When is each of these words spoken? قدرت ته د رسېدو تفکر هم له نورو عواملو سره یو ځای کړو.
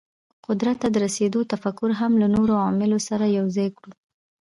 قدرت 0.47 0.77
ته 0.81 0.87
د 0.91 0.95
رسېدو 1.05 1.39
تفکر 1.53 1.89
هم 1.99 2.11
له 2.21 2.27
نورو 2.35 2.53
عواملو 2.61 2.99
سره 3.09 3.25
یو 3.37 3.45
ځای 3.55 3.69
کړو. 3.77 3.91